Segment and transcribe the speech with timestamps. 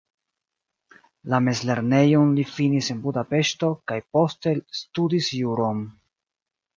[1.33, 5.85] La mezlernejon li finis en Budapeŝto kaj poste studis juron.